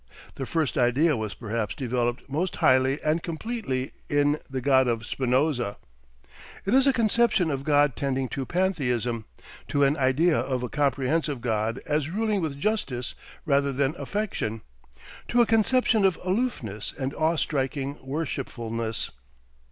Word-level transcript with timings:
The 0.33 0.47
first 0.47 0.79
idea 0.79 1.15
was 1.15 1.35
perhaps 1.35 1.75
developed 1.75 2.27
most 2.27 2.55
highly 2.55 2.99
and 3.03 3.21
completely 3.21 3.91
in 4.09 4.39
the 4.49 4.59
God 4.59 4.87
of 4.87 5.05
Spinoza. 5.05 5.77
It 6.65 6.73
is 6.73 6.87
a 6.87 6.91
conception 6.91 7.51
of 7.51 7.63
God 7.63 7.95
tending 7.95 8.27
to 8.29 8.43
pantheism, 8.47 9.25
to 9.67 9.83
an 9.83 9.95
idea 9.97 10.39
of 10.39 10.63
a 10.63 10.69
comprehensive 10.69 11.39
God 11.39 11.81
as 11.85 12.09
ruling 12.09 12.41
with 12.41 12.59
justice 12.59 13.13
rather 13.45 13.71
than 13.71 13.93
affection, 13.95 14.61
to 15.27 15.39
a 15.39 15.45
conception 15.45 16.03
of 16.03 16.17
aloofness 16.23 16.95
and 16.97 17.13
awestriking 17.13 18.03
worshipfulness. 18.03 19.11